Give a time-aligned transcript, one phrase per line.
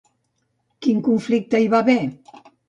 [0.85, 1.99] Quin conflicte hi va haver?